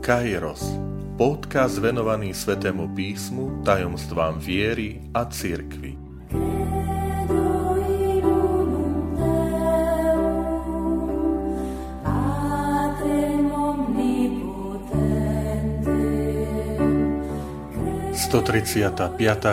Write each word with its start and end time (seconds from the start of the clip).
Kairos, 0.00 0.64
podcast 1.20 1.76
venovaný 1.76 2.32
Svetému 2.32 2.96
písmu, 2.96 3.60
tajomstvám 3.60 4.40
viery 4.40 4.96
a 5.12 5.28
cirkvi. 5.28 5.92
Sto 18.16 18.40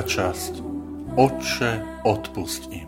časť 0.08 0.54
Otče, 1.20 1.72
odpust 2.08 2.72
im. 2.72 2.87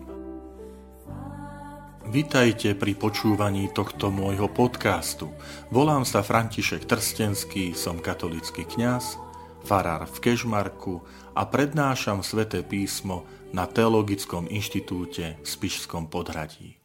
Vitajte 2.09 2.73
pri 2.73 2.97
počúvaní 2.97 3.69
tohto 3.69 4.09
môjho 4.09 4.49
podcastu. 4.49 5.29
Volám 5.69 6.01
sa 6.09 6.25
František 6.25 6.89
Trstenský, 6.89 7.77
som 7.77 8.01
katolický 8.01 8.65
kňaz, 8.65 9.21
farár 9.61 10.09
v 10.09 10.17
Kežmarku 10.17 11.05
a 11.37 11.45
prednášam 11.45 12.25
sväté 12.25 12.65
písmo 12.65 13.29
na 13.53 13.69
Teologickom 13.69 14.49
inštitúte 14.49 15.37
v 15.37 15.45
Spišskom 15.45 16.09
podhradí. 16.09 16.78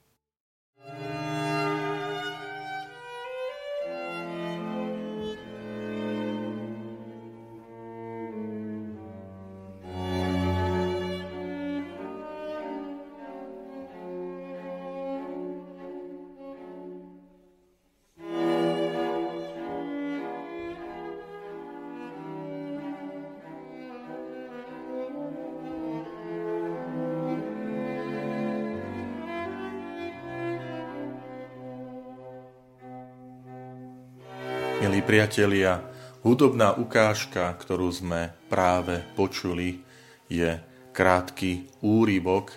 Priatelia, 35.05 35.85
hudobná 36.25 36.73
ukážka, 36.81 37.53
ktorú 37.61 37.93
sme 37.93 38.33
práve 38.49 39.05
počuli, 39.13 39.85
je 40.33 40.57
krátky 40.97 41.69
úrybok 41.85 42.57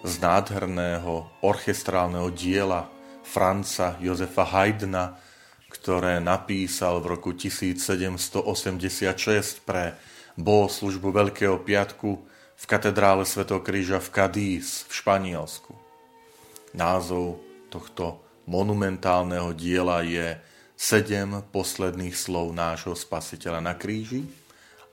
z 0.00 0.16
nádherného 0.16 1.28
orchestrálneho 1.44 2.32
diela 2.32 2.88
Franca 3.20 4.00
Josefa 4.00 4.48
Haydna, 4.48 5.20
ktoré 5.68 6.16
napísal 6.16 7.04
v 7.04 7.12
roku 7.12 7.36
1786 7.36 8.40
pre 9.60 9.92
bohoslužbu 10.40 11.12
Veľkého 11.12 11.60
piatku 11.60 12.10
v 12.56 12.64
katedrále 12.64 13.28
Sv. 13.28 13.44
kríža 13.60 14.00
v 14.00 14.08
Cadiz 14.08 14.88
v 14.88 14.92
Španielsku. 14.96 15.76
Názov 16.72 17.36
tohto 17.68 18.24
monumentálneho 18.48 19.52
diela 19.52 20.00
je 20.00 20.40
sedem 20.76 21.44
posledných 21.52 22.16
slov 22.16 22.52
nášho 22.56 22.96
spasiteľa 22.96 23.60
na 23.62 23.74
kríži 23.78 24.26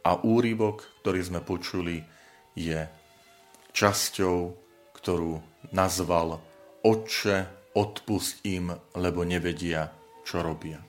a 0.05 0.19
úryvok, 0.19 0.85
ktorý 1.01 1.19
sme 1.23 1.39
počuli, 1.43 2.03
je 2.55 2.87
časťou, 3.73 4.37
ktorú 4.95 5.39
nazval 5.71 6.39
Otče, 6.83 7.59
odpust 7.75 8.43
im, 8.47 8.71
lebo 8.95 9.23
nevedia, 9.23 9.91
čo 10.23 10.41
robia. 10.43 10.79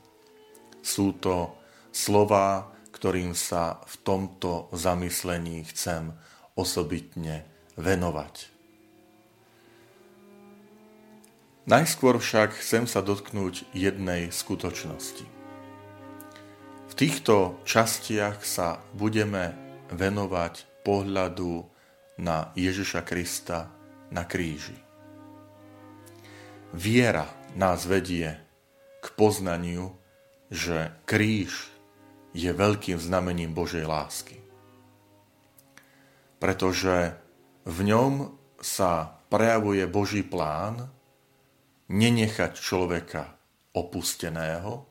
Sú 0.80 1.18
to 1.18 1.60
slová, 1.92 2.70
ktorým 2.90 3.36
sa 3.36 3.82
v 3.84 3.94
tomto 4.02 4.70
zamyslení 4.74 5.66
chcem 5.70 6.14
osobitne 6.56 7.46
venovať. 7.78 8.59
Najskôr 11.70 12.18
však 12.18 12.58
chcem 12.58 12.90
sa 12.90 12.98
dotknúť 12.98 13.70
jednej 13.70 14.34
skutočnosti. 14.34 15.22
V 16.90 16.92
týchto 16.98 17.62
častiach 17.62 18.42
sa 18.42 18.82
budeme 18.90 19.54
venovať 19.94 20.82
pohľadu 20.82 21.62
na 22.18 22.50
Ježiša 22.58 23.06
Krista 23.06 23.70
na 24.10 24.26
kríži. 24.26 24.74
Viera 26.74 27.30
nás 27.54 27.86
vedie 27.86 28.34
k 28.98 29.06
poznaniu, 29.14 29.94
že 30.50 30.90
kríž 31.06 31.70
je 32.34 32.50
veľkým 32.50 32.98
znamením 32.98 33.54
Božej 33.54 33.86
lásky. 33.86 34.42
Pretože 36.42 37.14
v 37.62 37.78
ňom 37.94 38.34
sa 38.58 39.22
prejavuje 39.30 39.86
Boží 39.86 40.26
plán, 40.26 40.98
nenechať 41.90 42.54
človeka 42.54 43.34
opusteného, 43.74 44.86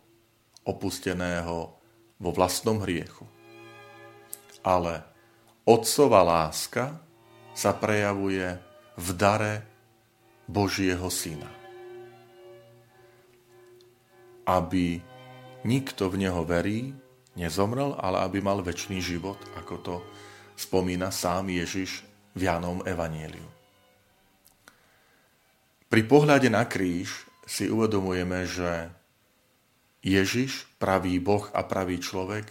opusteného 0.67 1.57
vo 2.19 2.29
vlastnom 2.35 2.83
hriechu. 2.83 3.23
Ale 4.59 5.07
otcová 5.63 6.27
láska 6.27 6.99
sa 7.55 7.71
prejavuje 7.71 8.59
v 8.99 9.07
dare 9.15 9.63
Božieho 10.43 11.07
Syna. 11.07 11.47
Aby 14.43 14.99
nikto 15.63 16.11
v 16.11 16.27
Neho 16.27 16.43
verí, 16.43 16.91
nezomrel, 17.39 17.95
ale 17.95 18.27
aby 18.27 18.43
mal 18.43 18.59
väčší 18.59 18.99
život, 18.99 19.39
ako 19.55 19.75
to 19.79 19.95
spomína 20.59 21.15
sám 21.15 21.47
Ježiš 21.47 22.03
v 22.35 22.51
Jánom 22.51 22.83
Evanieliu. 22.83 23.58
Pri 25.89 26.05
pohľade 26.05 26.53
na 26.53 26.69
kríž 26.69 27.25
si 27.49 27.65
uvedomujeme, 27.65 28.45
že 28.45 28.93
Ježiš, 30.05 30.69
pravý 30.77 31.17
Boh 31.17 31.49
a 31.49 31.65
pravý 31.65 31.97
človek, 31.97 32.45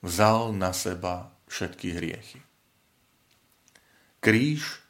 vzal 0.00 0.56
na 0.56 0.72
seba 0.72 1.36
všetky 1.52 1.92
hriechy. 1.92 2.40
Kríž 4.24 4.80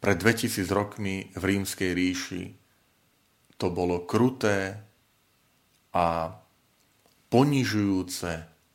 pred 0.00 0.16
2000 0.16 0.64
rokmi 0.72 1.28
v 1.36 1.42
rímskej 1.44 1.90
ríši 1.92 2.44
to 3.60 3.68
bolo 3.68 4.08
kruté 4.08 4.80
a 5.92 6.32
ponižujúce 7.28 8.30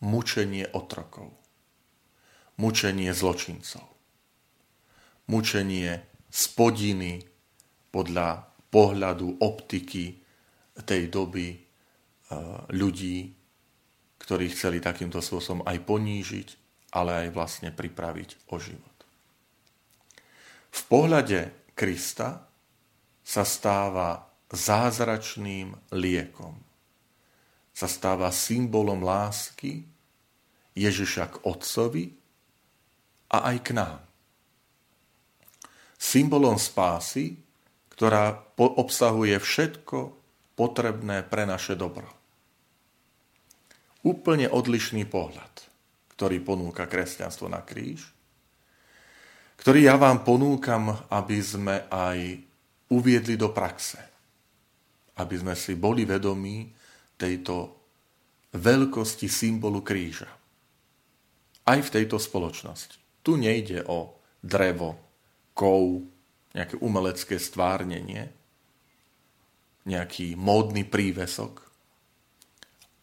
mučenie 0.05 0.69
otrokov. 0.69 1.33
Mučenie 2.61 3.09
zločincov. 3.09 3.89
Mučenie 5.25 6.05
spodiny 6.29 7.32
podľa 7.93 8.49
pohľadu 8.73 9.37
optiky 9.37 10.17
tej 10.81 11.13
doby 11.13 11.53
e, 11.53 11.57
ľudí, 12.73 13.29
ktorí 14.17 14.49
chceli 14.49 14.81
takýmto 14.81 15.21
spôsobom 15.21 15.61
aj 15.69 15.77
ponížiť, 15.85 16.47
ale 16.97 17.27
aj 17.27 17.37
vlastne 17.37 17.69
pripraviť 17.69 18.49
o 18.49 18.57
život. 18.57 18.97
V 20.73 20.81
pohľade 20.89 21.53
Krista 21.77 22.49
sa 23.21 23.45
stáva 23.45 24.25
zázračným 24.49 25.93
liekom. 25.93 26.57
Sa 27.73 27.85
stáva 27.89 28.29
symbolom 28.33 29.01
lásky 29.01 29.85
Ježiša 30.73 31.25
k 31.29 31.35
Otcovi 31.45 32.05
a 33.33 33.53
aj 33.53 33.57
k 33.65 33.69
nám. 33.73 34.01
Symbolom 35.97 36.61
spásy, 36.61 37.37
ktorá 37.93 38.41
obsahuje 38.57 39.37
všetko 39.37 39.97
potrebné 40.57 41.25
pre 41.25 41.45
naše 41.45 41.77
dobro. 41.77 42.09
Úplne 44.03 44.51
odlišný 44.51 45.07
pohľad, 45.07 45.53
ktorý 46.17 46.43
ponúka 46.43 46.89
kresťanstvo 46.89 47.47
na 47.47 47.63
kríž, 47.63 48.13
ktorý 49.63 49.87
ja 49.87 49.95
vám 49.95 50.27
ponúkam, 50.27 50.91
aby 51.07 51.39
sme 51.39 51.87
aj 51.87 52.35
uviedli 52.91 53.39
do 53.39 53.53
praxe. 53.55 53.95
Aby 55.15 55.39
sme 55.39 55.53
si 55.55 55.77
boli 55.79 56.03
vedomí 56.03 56.67
tejto 57.15 57.71
veľkosti 58.51 59.31
symbolu 59.31 59.79
kríža. 59.79 60.27
Aj 61.63 61.79
v 61.79 61.89
tejto 61.89 62.19
spoločnosti. 62.19 62.99
Tu 63.23 63.39
nejde 63.39 63.87
o 63.87 64.19
drevo, 64.43 64.99
kov, 65.55 66.03
nejaké 66.53 66.77
umelecké 66.79 67.41
stvárnenie, 67.41 68.29
nejaký 69.83 70.39
módny 70.39 70.87
prívesok, 70.87 71.59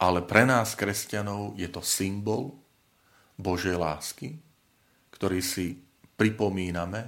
ale 0.01 0.25
pre 0.25 0.49
nás, 0.49 0.73
kresťanov, 0.73 1.53
je 1.53 1.69
to 1.69 1.85
symbol 1.85 2.57
Božej 3.37 3.77
lásky, 3.77 4.33
ktorý 5.13 5.45
si 5.45 5.77
pripomíname 6.17 7.05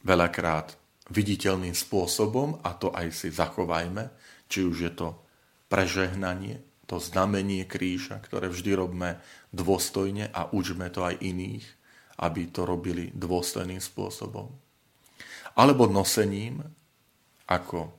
veľakrát 0.00 0.80
viditeľným 1.12 1.76
spôsobom, 1.76 2.64
a 2.64 2.72
to 2.72 2.88
aj 2.94 3.12
si 3.12 3.28
zachovajme, 3.28 4.08
či 4.48 4.64
už 4.64 4.76
je 4.80 4.92
to 4.96 5.08
prežehnanie 5.68 6.70
to 6.90 6.98
znamenie 6.98 7.62
kríža, 7.70 8.18
ktoré 8.18 8.50
vždy 8.50 8.74
robíme 8.74 9.22
dôstojne 9.54 10.26
a 10.34 10.50
učme 10.50 10.90
to 10.90 11.06
aj 11.06 11.22
iných, 11.22 11.62
aby 12.20 12.52
to 12.52 12.68
robili 12.68 13.08
dôstojným 13.16 13.80
spôsobom. 13.80 14.52
Alebo 15.56 15.88
nosením 15.88 16.60
ako 17.48 17.88
e, 17.88 17.90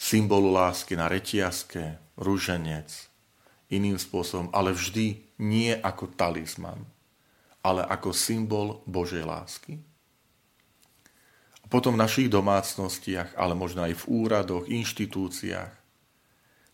symbolu 0.00 0.48
lásky 0.50 0.96
na 0.96 1.06
retiaske, 1.06 2.00
rúženec, 2.16 2.88
iným 3.70 4.00
spôsobom, 4.00 4.48
ale 4.50 4.72
vždy 4.72 5.20
nie 5.44 5.70
ako 5.76 6.10
talizman, 6.16 6.82
ale 7.60 7.84
ako 7.86 8.10
symbol 8.16 8.80
Božej 8.88 9.22
lásky. 9.22 9.78
A 11.62 11.66
potom 11.68 11.94
v 11.94 12.02
našich 12.02 12.32
domácnostiach, 12.32 13.36
ale 13.36 13.54
možno 13.54 13.86
aj 13.86 13.94
v 13.94 14.04
úradoch, 14.10 14.64
inštitúciách, 14.66 15.72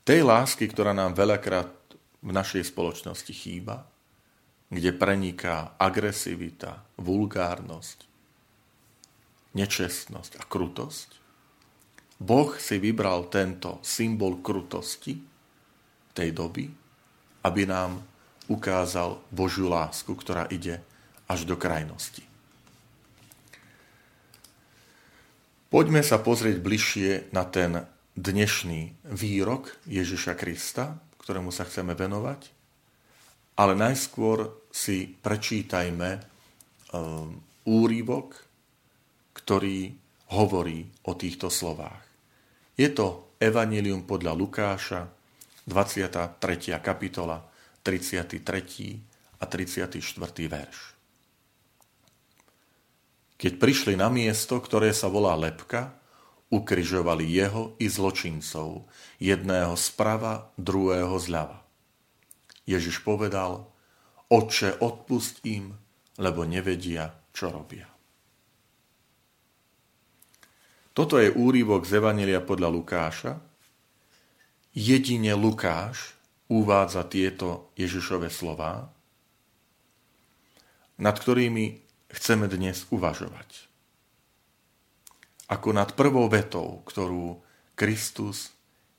tej 0.06 0.22
lásky, 0.22 0.70
ktorá 0.70 0.94
nám 0.94 1.18
veľakrát 1.18 1.68
v 2.22 2.30
našej 2.30 2.70
spoločnosti 2.70 3.34
chýba, 3.34 3.90
kde 4.66 4.90
preniká 4.90 5.78
agresivita, 5.78 6.82
vulgárnosť, 6.98 8.06
nečestnosť 9.54 10.32
a 10.40 10.44
krutosť. 10.44 11.08
Boh 12.18 12.50
si 12.56 12.80
vybral 12.80 13.28
tento 13.30 13.78
symbol 13.84 14.40
krutosti 14.40 15.20
tej 16.16 16.32
doby, 16.32 16.66
aby 17.44 17.62
nám 17.68 18.02
ukázal 18.48 19.20
Božiu 19.30 19.68
lásku, 19.68 20.08
ktorá 20.08 20.48
ide 20.48 20.80
až 21.28 21.44
do 21.44 21.54
krajnosti. 21.54 22.24
Poďme 25.66 26.00
sa 26.00 26.16
pozrieť 26.22 26.62
bližšie 26.62 27.10
na 27.34 27.44
ten 27.44 27.84
dnešný 28.16 28.96
výrok 29.12 29.76
Ježiša 29.84 30.38
Krista, 30.38 30.96
ktorému 31.20 31.52
sa 31.52 31.68
chceme 31.68 31.92
venovať, 31.92 32.55
ale 33.56 33.72
najskôr 33.72 34.68
si 34.68 35.08
prečítajme 35.08 36.20
um, 36.92 37.40
úrivok, 37.64 38.36
ktorý 39.32 39.96
hovorí 40.36 40.84
o 41.08 41.16
týchto 41.16 41.48
slovách. 41.48 42.04
Je 42.76 42.92
to 42.92 43.32
Evangelium 43.40 44.04
podľa 44.04 44.36
Lukáša, 44.36 45.00
23. 45.66 46.76
kapitola, 46.78 47.40
33. 47.82 49.40
a 49.40 49.44
34. 49.44 50.00
verš. 50.46 50.78
Keď 53.36 53.52
prišli 53.60 53.94
na 54.00 54.08
miesto, 54.08 54.56
ktoré 54.60 54.96
sa 54.96 55.12
volá 55.12 55.36
Lepka, 55.36 55.92
ukryžovali 56.48 57.26
jeho 57.26 57.76
i 57.76 57.90
zločincov, 57.90 58.86
jedného 59.20 59.74
zprava, 59.76 60.48
druhého 60.56 61.18
zľava. 61.20 61.65
Ježiš 62.66 63.00
povedal, 63.06 63.64
Oče, 64.26 64.82
odpust 64.82 65.40
im, 65.46 65.70
lebo 66.18 66.42
nevedia, 66.42 67.14
čo 67.30 67.54
robia. 67.54 67.86
Toto 70.90 71.20
je 71.22 71.30
úrivok 71.30 71.86
z 71.86 72.02
Evanelia 72.02 72.42
podľa 72.42 72.68
Lukáša. 72.72 73.32
Jedine 74.74 75.38
Lukáš 75.38 76.18
uvádza 76.50 77.06
tieto 77.06 77.70
Ježišove 77.78 78.26
slova, 78.32 78.90
nad 80.98 81.14
ktorými 81.14 81.78
chceme 82.10 82.50
dnes 82.50 82.88
uvažovať 82.90 83.66
ako 85.46 85.68
nad 85.70 85.94
prvou 85.94 86.26
vetou, 86.26 86.82
ktorú 86.86 87.38
Kristus 87.78 88.50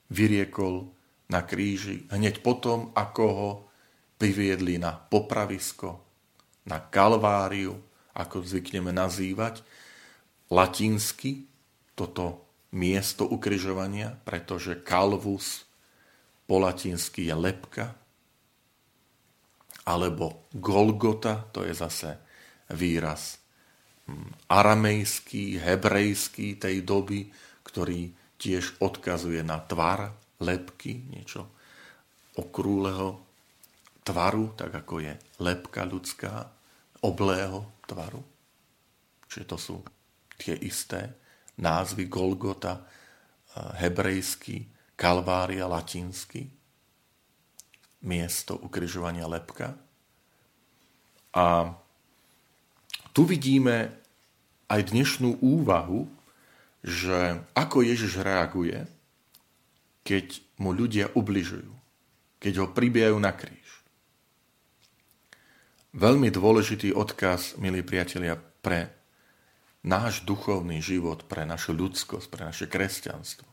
vyriekol 0.08 0.88
na 1.28 1.44
kríži, 1.44 2.08
hneď 2.08 2.40
potom, 2.40 2.92
ako 2.96 3.24
ho 3.28 3.50
priviedli 4.16 4.80
na 4.80 4.96
popravisko, 4.96 6.00
na 6.66 6.80
kalváriu, 6.80 7.76
ako 8.16 8.42
zvykneme 8.42 8.90
nazývať, 8.90 9.62
latinsky 10.50 11.46
toto 11.94 12.48
miesto 12.74 13.28
ukryžovania, 13.28 14.16
pretože 14.24 14.80
kalvus 14.80 15.64
po 16.48 16.60
latinsky 16.60 17.28
je 17.28 17.36
lepka, 17.36 17.86
alebo 19.88 20.48
Golgota, 20.52 21.48
to 21.48 21.64
je 21.64 21.72
zase 21.72 22.12
výraz 22.76 23.40
aramejský, 24.48 25.60
hebrejský 25.60 26.56
tej 26.56 26.84
doby, 26.84 27.28
ktorý 27.64 28.12
tiež 28.40 28.80
odkazuje 28.80 29.44
na 29.44 29.60
tvar 29.60 30.12
lepky, 30.38 31.06
niečo 31.10 31.50
okrúleho 32.38 33.18
tvaru, 34.06 34.54
tak 34.54 34.72
ako 34.72 35.02
je 35.02 35.14
lepka 35.42 35.82
ľudská, 35.84 36.46
oblého 37.02 37.66
tvaru. 37.86 38.22
Čiže 39.28 39.46
to 39.46 39.56
sú 39.58 39.76
tie 40.38 40.54
isté 40.64 41.14
názvy 41.58 42.06
Golgota, 42.06 42.86
hebrejský, 43.78 44.66
Kalvária, 44.98 45.70
latinsky, 45.70 46.50
miesto 48.02 48.58
ukryžovania 48.58 49.30
lepka. 49.30 49.74
A 51.34 51.74
tu 53.14 53.22
vidíme 53.26 53.94
aj 54.66 54.90
dnešnú 54.90 55.38
úvahu, 55.38 56.06
že 56.82 57.42
ako 57.54 57.82
Ježiš 57.82 58.22
reaguje, 58.22 58.86
keď 60.08 60.40
mu 60.64 60.72
ľudia 60.72 61.12
ubližujú, 61.12 61.68
keď 62.40 62.52
ho 62.64 62.66
pribijajú 62.72 63.20
na 63.20 63.36
kríž. 63.36 63.84
Veľmi 65.92 66.32
dôležitý 66.32 66.96
odkaz, 66.96 67.60
milí 67.60 67.84
priatelia, 67.84 68.40
pre 68.40 68.88
náš 69.84 70.24
duchovný 70.24 70.80
život, 70.80 71.28
pre 71.28 71.44
našu 71.44 71.76
ľudskosť, 71.76 72.26
pre 72.32 72.48
naše 72.48 72.72
kresťanstvo. 72.72 73.44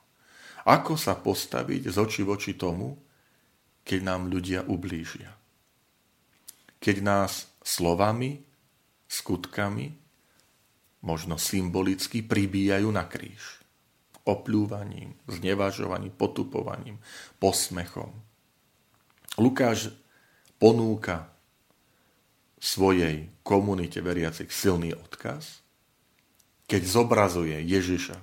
Ako 0.63 0.95
sa 0.95 1.19
postaviť 1.19 1.91
z 1.91 1.95
oči 1.99 2.23
voči 2.23 2.55
tomu, 2.55 2.95
keď 3.83 3.99
nám 4.01 4.31
ľudia 4.31 4.63
ublížia. 4.63 5.35
Keď 6.79 6.95
nás 7.03 7.51
slovami 7.61 8.41
skutkami, 9.11 9.91
možno 11.03 11.35
symbolicky, 11.35 12.23
pribíjajú 12.23 12.89
na 12.89 13.05
kríž. 13.05 13.64
Opľúvaním, 14.25 15.13
znevažovaním, 15.29 16.09
potupovaním, 16.17 16.97
posmechom. 17.37 18.09
Lukáš 19.37 19.93
ponúka 20.57 21.29
svojej 22.57 23.29
komunite 23.45 24.01
veriacich 24.01 24.49
silný 24.49 24.97
odkaz, 24.97 25.61
keď 26.65 26.81
zobrazuje 26.81 27.53
Ježiša 27.61 28.17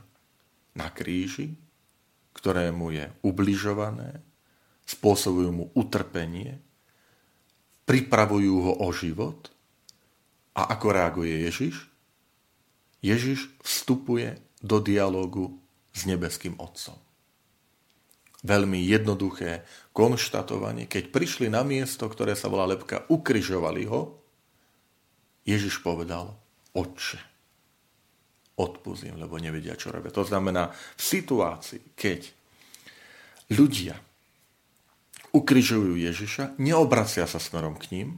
na 0.75 0.91
kríži, 0.91 1.55
ktorému 2.35 2.91
je 2.91 3.07
ubližované, 3.23 4.19
spôsobujú 4.83 5.51
mu 5.55 5.65
utrpenie, 5.79 6.59
pripravujú 7.87 8.55
ho 8.67 8.73
o 8.83 8.89
život 8.91 9.53
a 10.59 10.75
ako 10.75 10.87
reaguje 10.91 11.47
Ježiš? 11.47 11.87
Ježiš 12.99 13.47
vstupuje 13.63 14.43
do 14.59 14.83
dialogu 14.83 15.62
s 15.93 16.09
nebeským 16.09 16.57
Otcom. 16.57 16.97
Veľmi 18.43 18.83
jednoduché 18.83 19.63
konštatovanie. 19.95 20.91
Keď 20.91 21.15
prišli 21.15 21.47
na 21.47 21.63
miesto, 21.63 22.11
ktoré 22.11 22.35
sa 22.35 22.51
volá 22.51 22.67
Lepka, 22.67 23.07
ukryžovali 23.07 23.87
ho, 23.87 24.19
Ježiš 25.47 25.79
povedal, 25.79 26.35
Otče, 26.75 27.21
odpustím, 28.59 29.21
lebo 29.21 29.39
nevedia, 29.39 29.79
čo 29.79 29.95
robia. 29.95 30.11
To 30.11 30.27
znamená, 30.27 30.73
v 30.73 31.03
situácii, 31.03 31.95
keď 31.95 32.21
ľudia 33.53 33.95
ukryžujú 35.33 35.97
Ježiša, 35.97 36.59
neobracia 36.59 37.25
sa 37.31 37.39
smerom 37.39 37.79
k 37.79 37.95
ním, 37.95 38.09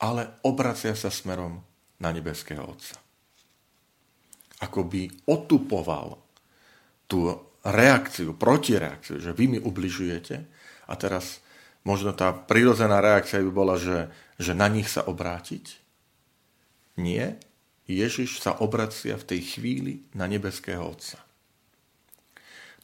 ale 0.00 0.40
obracia 0.42 0.96
sa 0.96 1.12
smerom 1.12 1.62
na 2.00 2.10
nebeského 2.10 2.64
Otca. 2.64 3.03
Ako 4.62 4.86
by 4.86 5.26
otupoval 5.26 6.20
tú 7.10 7.34
reakciu, 7.64 8.36
protireakciu, 8.36 9.18
že 9.18 9.32
vy 9.32 9.56
mi 9.56 9.58
ubližujete 9.58 10.36
a 10.84 10.92
teraz 11.00 11.40
možno 11.82 12.12
tá 12.12 12.30
prirodzená 12.30 13.00
reakcia 13.00 13.40
by 13.40 13.52
bola, 13.52 13.80
že, 13.80 14.12
že 14.36 14.52
na 14.52 14.68
nich 14.68 14.86
sa 14.92 15.04
obrátiť. 15.04 15.80
Nie, 17.00 17.40
Ježiš 17.88 18.40
sa 18.40 18.56
obracia 18.60 19.16
v 19.16 19.28
tej 19.34 19.40
chvíli 19.56 20.04
na 20.16 20.24
nebeského 20.28 20.80
Otca. 20.80 21.20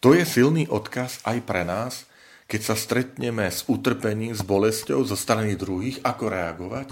To 0.00 0.17
je 0.17 0.25
silný 0.25 0.65
odkaz 0.65 1.21
aj 1.29 1.39
pre 1.45 1.62
nás, 1.65 2.09
keď 2.49 2.73
sa 2.73 2.75
stretneme 2.75 3.47
s 3.47 3.69
utrpením, 3.69 4.33
s 4.33 4.43
bolesťou 4.43 5.05
zo 5.05 5.15
strany 5.15 5.55
druhých, 5.55 6.00
ako 6.03 6.25
reagovať 6.33 6.89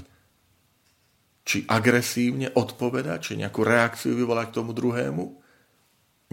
či 1.49 1.65
agresívne 1.65 2.53
odpovedať, 2.53 3.33
či 3.33 3.41
nejakú 3.41 3.65
reakciu 3.65 4.13
vyvolať 4.13 4.53
k 4.53 4.57
tomu 4.61 4.77
druhému. 4.77 5.25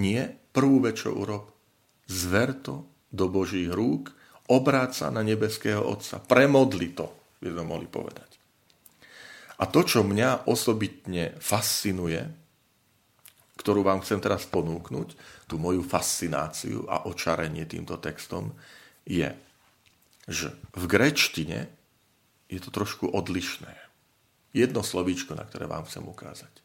Nie, 0.03 0.27
prvú 0.51 0.83
vec, 0.83 0.99
čo 0.99 1.15
urob, 1.15 1.55
zver 2.03 2.59
to 2.59 2.83
do 3.15 3.31
Božích 3.31 3.71
rúk, 3.71 4.11
obráca 4.51 5.07
na 5.07 5.23
nebeského 5.23 5.79
Otca. 5.79 6.19
Premodli 6.19 6.91
to, 6.91 7.07
by 7.39 7.47
sme 7.47 7.63
mohli 7.63 7.87
povedať. 7.87 8.27
A 9.55 9.71
to, 9.71 9.87
čo 9.87 10.03
mňa 10.03 10.51
osobitne 10.51 11.39
fascinuje, 11.39 12.19
ktorú 13.55 13.87
vám 13.87 14.03
chcem 14.03 14.19
teraz 14.19 14.43
ponúknuť, 14.51 15.15
tú 15.47 15.55
moju 15.55 15.79
fascináciu 15.79 16.91
a 16.91 17.07
očarenie 17.07 17.63
týmto 17.63 17.95
textom, 18.03 18.51
je, 19.07 19.31
že 20.27 20.51
v 20.75 20.83
grečtine 20.91 21.71
je 22.51 22.59
to 22.59 22.67
trošku 22.67 23.07
odlišné. 23.07 23.84
Jedno 24.55 24.79
slovíčko, 24.79 25.35
na 25.35 25.43
ktoré 25.43 25.67
vám 25.67 25.83
chcem 25.83 26.07
ukázať. 26.07 26.63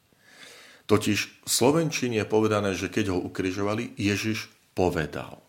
Totiž 0.87 1.19
v 1.43 1.51
Slovenčine 1.51 2.23
je 2.23 2.27
povedané, 2.27 2.79
že 2.79 2.87
keď 2.87 3.15
ho 3.15 3.19
ukrižovali, 3.19 3.99
Ježiš 3.99 4.47
povedal. 4.79 5.43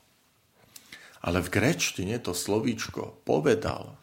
Ale 1.21 1.37
v 1.45 1.53
grečtine 1.53 2.17
to 2.17 2.33
slovíčko 2.33 3.21
povedal 3.21 4.01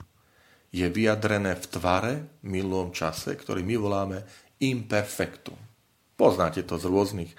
je 0.71 0.87
vyjadrené 0.87 1.59
v 1.59 1.66
tvare, 1.66 2.14
milom 2.47 2.95
čase, 2.95 3.35
ktorý 3.35 3.66
my 3.66 3.76
voláme 3.78 4.18
imperfectum. 4.62 5.59
Poznáte 6.14 6.62
to 6.62 6.78
z 6.78 6.87
rôznych 6.87 7.33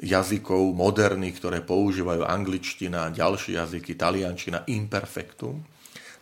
jazykov 0.00 0.72
moderných, 0.72 1.38
ktoré 1.38 1.58
používajú 1.60 2.24
angličtina, 2.24 3.12
ďalšie 3.12 3.58
jazyky, 3.58 3.98
taliančina, 3.98 4.64
imperfectum, 4.66 5.62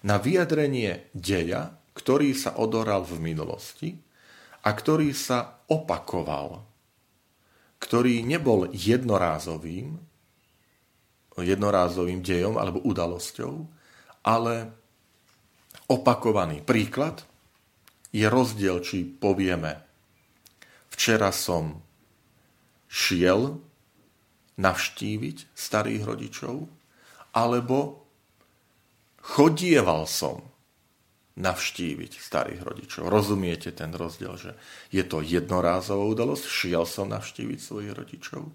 na 0.02 0.16
vyjadrenie 0.18 1.12
deja, 1.14 1.76
ktorý 1.94 2.34
sa 2.34 2.56
odoral 2.58 3.04
v 3.06 3.20
minulosti 3.20 4.07
a 4.62 4.68
ktorý 4.74 5.14
sa 5.14 5.62
opakoval, 5.70 6.64
ktorý 7.78 8.26
nebol 8.26 8.66
jednorázovým, 8.74 9.98
jednorázovým 11.38 12.18
dejom 12.18 12.58
alebo 12.58 12.82
udalosťou, 12.82 13.62
ale 14.26 14.74
opakovaný. 15.86 16.66
Príklad 16.66 17.22
je 18.10 18.26
rozdiel, 18.26 18.82
či 18.82 19.06
povieme 19.06 19.78
včera 20.90 21.30
som 21.30 21.78
šiel 22.90 23.62
navštíviť 24.58 25.54
starých 25.54 26.02
rodičov, 26.02 26.66
alebo 27.30 28.02
chodieval 29.22 30.10
som 30.10 30.42
navštíviť 31.38 32.12
starých 32.18 32.60
rodičov. 32.66 33.06
Rozumiete 33.06 33.70
ten 33.70 33.94
rozdiel, 33.94 34.34
že 34.34 34.50
je 34.90 35.06
to 35.06 35.22
jednorázová 35.22 36.02
udalosť, 36.02 36.44
šiel 36.44 36.82
som 36.82 37.14
navštíviť 37.14 37.58
svojich 37.62 37.92
rodičov. 37.94 38.50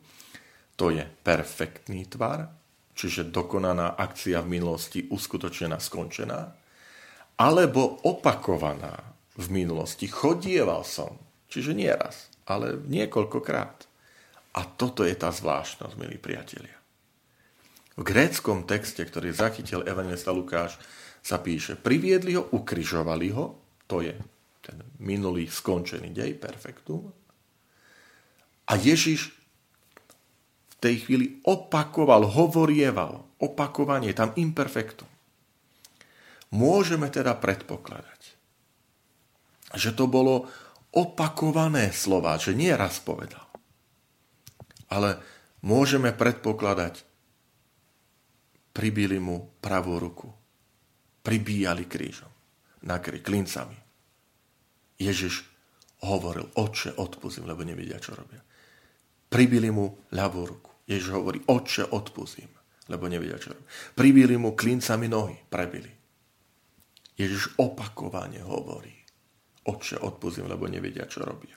To 0.76 0.86
je 0.92 1.08
perfektný 1.24 2.04
tvar, 2.12 2.52
čiže 2.94 3.32
dokonaná 3.32 3.96
akcia 3.96 4.44
v 4.44 4.60
minulosti 4.60 5.08
uskutočnená, 5.08 5.80
skončená, 5.80 6.52
alebo 7.40 8.04
opakovaná 8.04 9.16
v 9.40 9.48
minulosti. 9.50 10.06
Chodieval 10.06 10.86
som, 10.86 11.18
čiže 11.50 11.74
nie 11.74 11.90
raz, 11.90 12.30
ale 12.46 12.78
niekoľkokrát. 12.78 13.90
A 14.54 14.62
toto 14.70 15.02
je 15.02 15.16
tá 15.18 15.34
zvláštnosť, 15.34 15.98
milí 15.98 16.22
priatelia. 16.22 16.78
V 17.94 18.02
gréckom 18.06 18.66
texte, 18.66 19.06
ktorý 19.06 19.34
zachytil 19.34 19.86
evangelista 19.86 20.34
Lukáš, 20.34 20.78
sa 21.24 21.40
píše, 21.40 21.80
priviedli 21.80 22.36
ho, 22.36 22.44
ukrižovali 22.52 23.32
ho, 23.32 23.46
to 23.88 24.04
je 24.04 24.12
ten 24.60 24.78
minulý 25.00 25.48
skončený 25.48 26.12
dej, 26.12 26.36
perfektum. 26.36 27.08
A 28.68 28.74
Ježiš 28.76 29.32
v 30.68 30.76
tej 30.84 31.08
chvíli 31.08 31.26
opakoval, 31.48 32.28
hovorieval, 32.28 33.40
opakovanie, 33.40 34.12
tam 34.12 34.36
imperfektum. 34.36 35.08
Môžeme 36.52 37.08
teda 37.08 37.40
predpokladať, 37.40 38.22
že 39.74 39.90
to 39.96 40.06
bolo 40.12 40.52
opakované 40.94 41.90
slova, 41.96 42.36
že 42.38 42.54
nie 42.54 42.70
raz 42.76 43.00
povedal 43.00 43.44
ale 44.94 45.18
môžeme 45.66 46.14
predpokladať, 46.14 47.02
pribili 48.78 49.18
mu 49.18 49.50
pravú 49.58 49.98
ruku. 49.98 50.30
Pribíjali 51.24 51.88
krížom. 51.88 52.30
Na 52.84 53.00
krí, 53.00 53.24
klincami. 53.24 53.80
Ježiš 55.00 55.48
hovoril, 56.04 56.52
oče, 56.60 57.00
odpustím, 57.00 57.48
lebo 57.48 57.64
nevedia, 57.64 57.98
čo 57.98 58.12
robia. 58.14 58.44
Pribili 59.32 59.72
mu 59.72 60.12
ľavú 60.12 60.42
ruku. 60.44 60.72
Ježiš 60.84 61.10
hovorí, 61.16 61.40
oče, 61.48 61.96
odpustím, 61.96 62.52
lebo 62.92 63.08
nevedia, 63.08 63.40
čo 63.40 63.56
robia. 63.56 63.68
Pribili 63.96 64.36
mu 64.36 64.52
klincami 64.52 65.08
nohy, 65.08 65.40
prebili. 65.48 65.92
Ježiš 67.16 67.56
opakovane 67.56 68.44
hovorí, 68.44 68.92
oče, 69.64 70.04
odpustím, 70.04 70.52
lebo 70.52 70.68
nevedia, 70.68 71.08
čo 71.08 71.24
robia. 71.24 71.56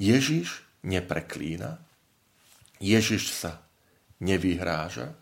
Ježiš 0.00 0.64
nepreklína, 0.84 1.76
Ježiš 2.80 3.32
sa 3.32 3.60
nevyhráža, 4.24 5.12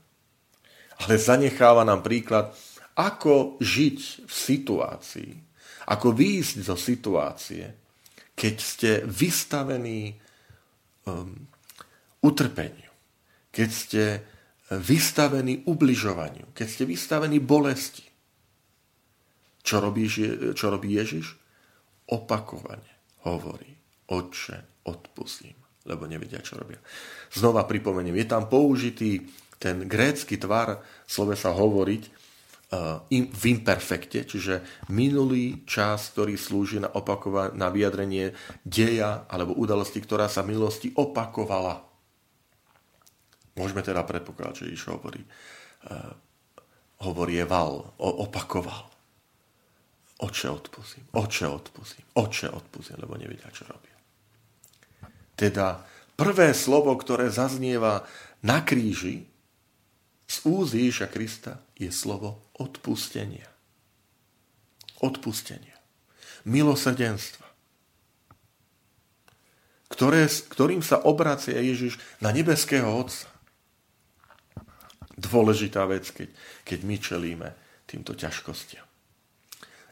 ale 1.05 1.15
zanecháva 1.19 1.87
nám 1.87 2.03
príklad, 2.03 2.51
ako 2.99 3.63
žiť 3.63 4.27
v 4.27 4.33
situácii, 4.33 5.33
ako 5.89 6.09
výjsť 6.11 6.57
zo 6.67 6.75
situácie, 6.75 7.65
keď 8.35 8.55
ste 8.59 8.91
vystavení 9.07 10.15
um, 11.07 11.47
utrpeniu, 12.23 12.91
keď 13.55 13.69
ste 13.71 14.03
vystavení 14.75 15.65
ubližovaniu, 15.65 16.53
keď 16.53 16.67
ste 16.69 16.85
vystavení 16.85 17.41
bolesti. 17.41 18.05
Čo 19.65 19.81
robí, 19.81 20.09
čo 20.55 20.67
robí 20.69 20.97
Ježiš? 20.97 21.35
Opakovane 22.09 23.21
hovorí, 23.29 23.69
Otče, 24.09 24.85
odpustím, 24.89 25.57
lebo 25.85 26.09
nevedia, 26.09 26.41
čo 26.41 26.57
robia. 26.57 26.81
Znova 27.33 27.69
pripomeniem, 27.69 28.17
je 28.17 28.27
tam 28.29 28.49
použitý 28.49 29.21
ten 29.59 29.91
grécky 29.91 30.39
tvar 30.39 30.81
sa 31.07 31.51
hovoriť 31.51 32.03
uh, 32.07 33.03
v 33.11 33.43
imperfekte, 33.51 34.23
čiže 34.23 34.87
minulý 34.95 35.67
čas, 35.67 36.15
ktorý 36.15 36.39
slúži 36.39 36.79
na, 36.79 36.89
opakova- 36.95 37.51
na 37.53 37.69
vyjadrenie 37.69 38.33
deja 38.63 39.27
alebo 39.27 39.59
udalosti, 39.59 39.99
ktorá 39.99 40.31
sa 40.31 40.47
v 40.47 40.55
minulosti 40.55 40.95
opakovala. 40.95 41.83
Môžeme 43.59 43.83
teda 43.83 44.07
predpokladať, 44.07 44.55
že 44.55 44.67
Ježiš 44.71 44.95
hovorí, 44.95 45.23
uh, 45.27 46.15
hovorieval, 47.03 47.99
opakoval. 47.99 48.87
Oče 50.19 50.51
odpustím, 50.51 51.07
oče 51.15 51.47
odpustím, 51.47 52.07
oče 52.19 52.51
odpustím, 52.51 52.99
lebo 52.99 53.15
nevedia, 53.15 53.55
čo 53.55 53.71
robia. 53.71 53.95
Teda 55.39 55.87
prvé 56.19 56.51
slovo, 56.59 56.91
ktoré 56.99 57.31
zaznieva 57.31 58.03
na 58.43 58.67
kríži 58.67 59.31
z 60.29 60.37
úz 60.45 60.77
Ježiša 60.77 61.09
Krista 61.09 61.57
je 61.81 61.89
slovo 61.89 62.45
odpustenia. 62.61 63.49
Odpustenia. 65.01 65.73
Milosrdenstva. 66.45 67.49
Ktoré, 69.89 70.29
ktorým 70.29 70.85
sa 70.85 71.01
obracia 71.01 71.57
Ježiš 71.57 71.97
na 72.21 72.29
nebeského 72.29 72.93
Otca. 72.93 73.33
Dôležitá 75.17 75.89
vec, 75.89 76.13
keď, 76.13 76.29
keď 76.63 76.79
my 76.85 76.97
čelíme 77.01 77.49
týmto 77.89 78.13
ťažkostiam. 78.13 78.85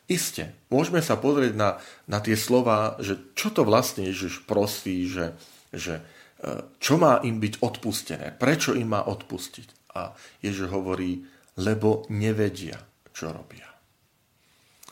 Isté, 0.06 0.54
môžeme 0.70 1.02
sa 1.02 1.18
pozrieť 1.18 1.58
na, 1.58 1.82
na 2.06 2.22
tie 2.22 2.38
slova, 2.38 2.94
že 3.02 3.18
čo 3.34 3.50
to 3.50 3.66
vlastne 3.66 4.06
Ježiš 4.06 4.46
prosí, 4.46 5.10
že, 5.10 5.34
že 5.74 5.98
e, 5.98 6.62
čo 6.78 6.94
má 6.94 7.18
im 7.26 7.42
byť 7.42 7.58
odpustené, 7.58 8.30
prečo 8.38 8.70
im 8.78 8.94
má 8.94 9.02
odpustiť. 9.02 9.85
A 9.96 10.12
Ježiš 10.44 10.68
hovorí, 10.68 11.24
lebo 11.56 12.04
nevedia, 12.12 12.76
čo 13.16 13.32
robia. 13.32 13.64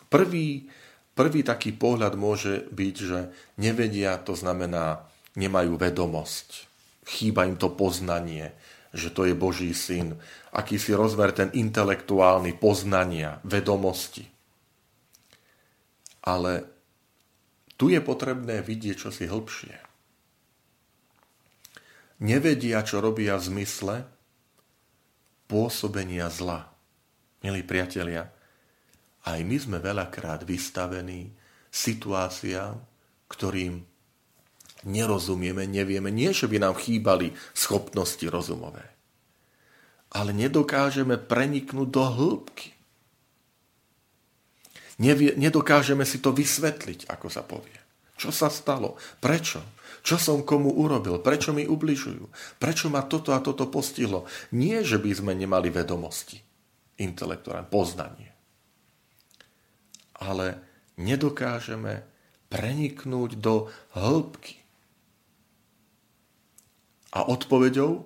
Prvý, 0.08 0.64
prvý 1.12 1.44
taký 1.44 1.76
pohľad 1.76 2.16
môže 2.16 2.64
byť, 2.72 2.96
že 2.96 3.28
nevedia, 3.60 4.16
to 4.16 4.32
znamená, 4.32 5.04
nemajú 5.36 5.76
vedomosť, 5.76 6.48
chýba 7.04 7.44
im 7.44 7.60
to 7.60 7.68
poznanie, 7.74 8.56
že 8.94 9.10
to 9.10 9.26
je 9.26 9.34
Boží 9.34 9.74
syn, 9.74 10.14
akýsi 10.54 10.94
rozmer 10.94 11.34
ten 11.34 11.50
intelektuálny 11.50 12.54
poznania, 12.56 13.42
vedomosti. 13.42 14.24
Ale 16.24 16.64
tu 17.74 17.90
je 17.90 17.98
potrebné 17.98 18.62
vidieť 18.62 18.96
čosi 18.96 19.26
hĺbšie. 19.26 19.76
Nevedia, 22.22 22.86
čo 22.86 23.02
robia 23.02 23.34
v 23.34 23.46
zmysle 23.50 24.13
pôsobenia 25.54 26.26
zla. 26.34 26.66
Milí 27.46 27.62
priatelia, 27.62 28.26
aj 29.22 29.38
my 29.46 29.54
sme 29.54 29.78
veľakrát 29.78 30.42
vystavení 30.42 31.30
situáciám, 31.70 32.74
ktorým 33.30 33.78
nerozumieme, 34.82 35.62
nevieme. 35.70 36.10
Nie, 36.10 36.34
že 36.34 36.50
by 36.50 36.58
nám 36.58 36.74
chýbali 36.74 37.38
schopnosti 37.54 38.26
rozumové, 38.26 38.82
ale 40.10 40.34
nedokážeme 40.34 41.22
preniknúť 41.22 41.88
do 41.88 42.02
hĺbky. 42.02 42.74
Nevie, 44.98 45.38
nedokážeme 45.38 46.02
si 46.02 46.18
to 46.18 46.34
vysvetliť, 46.34 47.06
ako 47.06 47.26
sa 47.30 47.46
povie. 47.46 47.78
Čo 48.18 48.34
sa 48.34 48.50
stalo? 48.50 48.98
Prečo? 49.22 49.73
Čo 50.04 50.20
som 50.20 50.44
komu 50.44 50.68
urobil? 50.68 51.24
Prečo 51.24 51.56
mi 51.56 51.64
ubližujú? 51.64 52.28
Prečo 52.60 52.92
ma 52.92 53.08
toto 53.08 53.32
a 53.32 53.40
toto 53.40 53.72
postihlo? 53.72 54.28
Nie, 54.52 54.84
že 54.84 55.00
by 55.00 55.10
sme 55.16 55.32
nemali 55.32 55.72
vedomosti, 55.72 56.36
intelektuálne 57.00 57.64
poznanie. 57.64 58.28
Ale 60.20 60.60
nedokážeme 61.00 62.04
preniknúť 62.52 63.40
do 63.40 63.72
hĺbky. 63.96 64.60
A 67.16 67.24
odpoveďou 67.24 68.04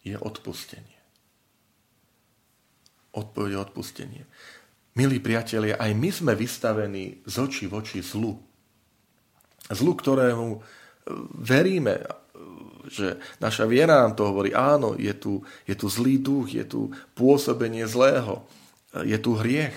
je 0.00 0.16
odpustenie. 0.16 0.98
Odpoveď 3.12 3.50
je 3.52 3.60
odpustenie. 3.60 4.22
Milí 4.96 5.20
priatelia, 5.20 5.76
aj 5.76 5.92
my 5.92 6.08
sme 6.08 6.32
vystavení 6.32 7.20
z 7.28 7.34
očí 7.36 7.68
v 7.68 7.76
oči 7.76 8.00
zlu. 8.00 8.40
Zlu, 9.68 9.92
ktorému 9.94 10.79
veríme, 11.34 12.06
že 12.90 13.20
naša 13.38 13.68
viera 13.68 14.02
nám 14.02 14.18
to 14.18 14.26
hovorí, 14.26 14.50
áno, 14.56 14.98
je 14.98 15.12
tu, 15.14 15.44
je 15.68 15.74
tu 15.78 15.86
zlý 15.86 16.18
duch, 16.18 16.50
je 16.50 16.64
tu 16.66 16.90
pôsobenie 17.14 17.86
zlého, 17.86 18.42
je 19.04 19.18
tu 19.20 19.38
hriech, 19.38 19.76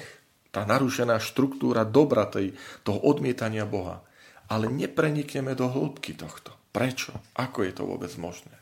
tá 0.54 0.66
narušená 0.70 1.18
štruktúra 1.18 1.82
dobra, 1.86 2.30
tej, 2.30 2.54
toho 2.86 3.02
odmietania 3.02 3.66
Boha. 3.66 4.06
Ale 4.50 4.70
neprenikneme 4.70 5.58
do 5.58 5.66
hĺbky 5.66 6.14
tohto. 6.14 6.54
Prečo? 6.70 7.14
Ako 7.38 7.66
je 7.66 7.74
to 7.74 7.90
vôbec 7.90 8.14
možné? 8.22 8.54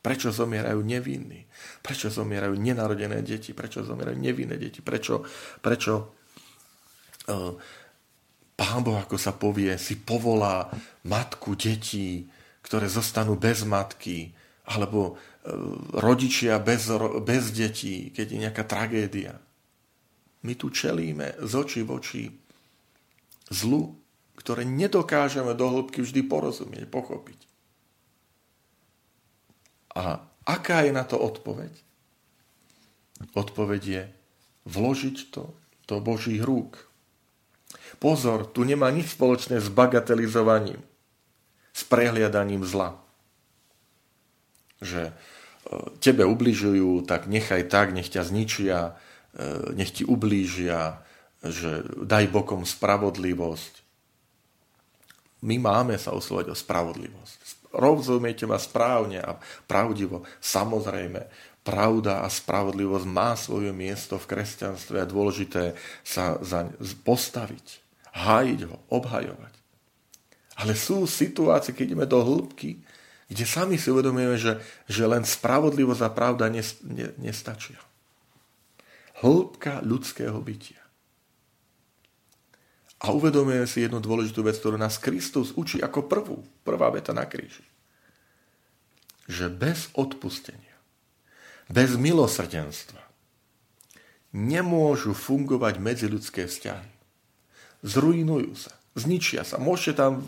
Prečo 0.00 0.32
zomierajú 0.32 0.80
nevinní? 0.80 1.44
Prečo 1.84 2.08
zomierajú 2.08 2.56
nenarodené 2.56 3.20
deti? 3.20 3.52
Prečo 3.52 3.84
zomierajú 3.84 4.16
nevinné 4.16 4.56
deti? 4.56 4.80
Prečo, 4.80 5.22
prečo 5.60 5.92
uh, 7.28 7.52
Pán 8.62 8.86
Boh, 8.86 8.94
ako 8.94 9.18
sa 9.18 9.34
povie, 9.34 9.74
si 9.74 9.98
povolá 9.98 10.70
matku 11.02 11.58
detí, 11.58 12.30
ktoré 12.62 12.86
zostanú 12.86 13.34
bez 13.34 13.66
matky, 13.66 14.30
alebo 14.70 15.18
uh, 15.18 15.18
rodičia 15.98 16.62
bez, 16.62 16.86
bez 17.26 17.50
detí, 17.50 18.14
keď 18.14 18.26
je 18.30 18.38
nejaká 18.38 18.62
tragédia. 18.62 19.34
My 20.46 20.54
tu 20.54 20.70
čelíme 20.70 21.42
z 21.42 21.52
očí 21.58 21.82
v 21.82 21.90
oči 21.90 22.22
zlu, 23.50 23.98
ktoré 24.38 24.62
nedokážeme 24.62 25.58
do 25.58 25.66
hĺbky 25.66 25.98
vždy 26.06 26.22
porozumieť, 26.22 26.86
pochopiť. 26.86 27.40
A 29.98 30.22
aká 30.46 30.86
je 30.86 30.94
na 30.94 31.02
to 31.02 31.18
odpoveď? 31.18 31.74
Odpoveď 33.34 33.82
je 33.82 34.02
vložiť 34.70 35.34
to 35.34 35.50
do 35.90 35.98
Božích 35.98 36.38
rúk. 36.46 36.91
Pozor, 38.02 38.50
tu 38.50 38.66
nemá 38.66 38.90
nič 38.90 39.14
spoločné 39.14 39.62
s 39.62 39.68
bagatelizovaním, 39.70 40.80
s 41.70 41.82
prehliadaním 41.86 42.66
zla. 42.66 42.98
Že 44.82 45.10
e, 45.10 45.12
tebe 46.02 46.26
ubližujú, 46.26 47.06
tak 47.06 47.30
nechaj 47.30 47.70
tak, 47.70 47.94
nech 47.94 48.10
ťa 48.10 48.22
zničia, 48.26 48.78
e, 48.82 48.92
nech 49.78 49.94
ti 49.94 50.02
ublížia, 50.02 51.02
že 51.42 51.86
daj 52.02 52.30
bokom 52.30 52.66
spravodlivosť. 52.66 53.82
My 55.42 55.58
máme 55.58 55.98
sa 55.98 56.14
usilovať 56.14 56.46
o 56.50 56.56
spravodlivosť 56.58 57.62
rozumiete 57.72 58.44
ma 58.44 58.60
správne 58.60 59.24
a 59.24 59.40
pravdivo. 59.64 60.28
Samozrejme, 60.38 61.20
pravda 61.62 62.26
a 62.26 62.28
spravodlivosť 62.28 63.06
má 63.06 63.38
svoje 63.38 63.70
miesto 63.70 64.18
v 64.18 64.28
kresťanstve 64.34 64.98
a 64.98 65.08
dôležité 65.08 65.78
sa 66.02 66.38
za 66.42 66.66
postaviť, 67.06 67.66
hájiť 68.12 68.60
ho, 68.66 68.76
obhajovať. 68.90 69.54
Ale 70.58 70.76
sú 70.76 71.08
situácie, 71.08 71.72
keď 71.72 71.94
ideme 71.94 72.06
do 72.06 72.20
hĺbky, 72.20 72.82
kde 73.32 73.44
sami 73.48 73.80
si 73.80 73.88
uvedomujeme, 73.88 74.36
že, 74.36 74.60
že 74.84 75.08
len 75.08 75.24
spravodlivosť 75.24 76.02
a 76.04 76.10
pravda 76.12 76.52
nestačia. 77.16 77.80
Hĺbka 79.24 79.80
ľudského 79.80 80.36
bytia. 80.42 80.82
A 83.02 83.10
uvedomujeme 83.10 83.66
si 83.66 83.82
jednu 83.82 83.98
dôležitú 83.98 84.46
vec, 84.46 84.60
ktorú 84.60 84.78
nás 84.78 85.00
Kristus 85.00 85.50
učí 85.56 85.82
ako 85.82 86.06
prvú, 86.06 86.38
prvá 86.62 86.92
veta 86.92 87.10
na 87.10 87.26
kríži. 87.26 87.64
Že 89.26 89.50
bez 89.50 89.90
odpustenia, 89.96 90.71
bez 91.70 91.94
milosrdenstva 91.94 93.02
nemôžu 94.32 95.12
fungovať 95.12 95.76
medziľudské 95.76 96.48
vzťahy. 96.48 96.90
Zrujnujú 97.84 98.52
sa, 98.56 98.72
zničia 98.96 99.44
sa. 99.44 99.60
Môžete 99.60 100.00
tam 100.00 100.24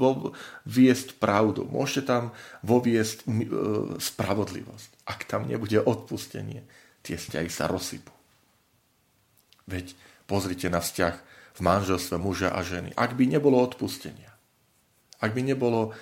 viesť 0.68 1.16
pravdu, 1.16 1.64
môžete 1.64 2.12
tam 2.12 2.22
voviesť 2.60 3.24
e, 3.24 3.30
spravodlivosť. 3.96 5.08
Ak 5.08 5.24
tam 5.24 5.48
nebude 5.48 5.80
odpustenie, 5.80 6.66
tie 7.00 7.16
vzťahy 7.16 7.48
sa 7.48 7.64
rozsypú. 7.64 8.12
Veď 9.64 9.96
pozrite 10.28 10.68
na 10.68 10.84
vzťah 10.84 11.14
v 11.56 11.60
manželstve 11.64 12.16
muža 12.20 12.52
a 12.52 12.60
ženy. 12.60 12.92
Ak 12.98 13.16
by 13.16 13.24
nebolo 13.24 13.56
odpustenia, 13.62 14.34
ak 15.22 15.32
by 15.32 15.40
nebolo 15.40 15.96